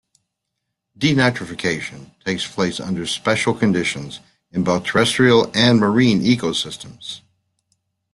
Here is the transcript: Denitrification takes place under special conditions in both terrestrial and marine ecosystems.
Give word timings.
Denitrification 0.97 2.09
takes 2.25 2.47
place 2.47 2.79
under 2.79 3.05
special 3.05 3.53
conditions 3.53 4.19
in 4.51 4.63
both 4.63 4.83
terrestrial 4.83 5.51
and 5.53 5.79
marine 5.79 6.21
ecosystems. 6.23 7.21